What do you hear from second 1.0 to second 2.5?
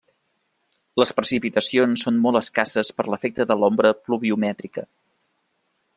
Les precipitacions són molt